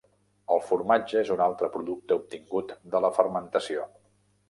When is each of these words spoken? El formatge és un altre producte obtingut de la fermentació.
El 0.55 0.63
formatge 0.69 1.19
és 1.25 1.29
un 1.37 1.45
altre 1.49 1.71
producte 1.77 2.19
obtingut 2.25 2.77
de 2.97 3.07
la 3.09 3.15
fermentació. 3.23 3.91